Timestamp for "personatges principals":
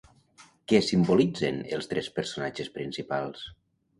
2.17-3.45